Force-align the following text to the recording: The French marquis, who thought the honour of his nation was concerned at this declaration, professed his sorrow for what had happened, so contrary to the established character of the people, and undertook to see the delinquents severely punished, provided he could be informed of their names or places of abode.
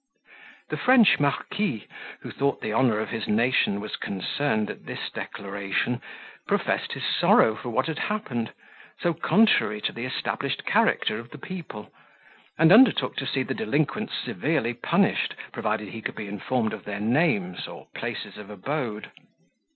The 0.69 0.77
French 0.77 1.19
marquis, 1.19 1.85
who 2.21 2.31
thought 2.31 2.59
the 2.61 2.73
honour 2.73 2.97
of 2.99 3.09
his 3.09 3.27
nation 3.27 3.79
was 3.79 3.97
concerned 3.97 4.71
at 4.71 4.87
this 4.87 5.11
declaration, 5.13 6.01
professed 6.47 6.93
his 6.93 7.03
sorrow 7.05 7.53
for 7.55 7.69
what 7.69 7.85
had 7.85 7.99
happened, 7.99 8.51
so 8.99 9.13
contrary 9.13 9.79
to 9.81 9.91
the 9.91 10.05
established 10.05 10.65
character 10.65 11.19
of 11.19 11.29
the 11.29 11.37
people, 11.37 11.93
and 12.57 12.71
undertook 12.71 13.15
to 13.17 13.27
see 13.27 13.43
the 13.43 13.53
delinquents 13.53 14.15
severely 14.17 14.73
punished, 14.73 15.35
provided 15.51 15.89
he 15.89 16.01
could 16.01 16.15
be 16.15 16.25
informed 16.27 16.73
of 16.73 16.83
their 16.83 16.99
names 16.99 17.67
or 17.67 17.85
places 17.93 18.39
of 18.39 18.49
abode. 18.49 19.11